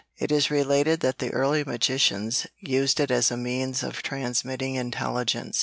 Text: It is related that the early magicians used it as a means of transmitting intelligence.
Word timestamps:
It 0.17 0.31
is 0.31 0.49
related 0.49 1.01
that 1.01 1.19
the 1.19 1.29
early 1.31 1.63
magicians 1.63 2.47
used 2.59 2.99
it 2.99 3.11
as 3.11 3.29
a 3.29 3.37
means 3.37 3.83
of 3.83 4.01
transmitting 4.01 4.73
intelligence. 4.73 5.59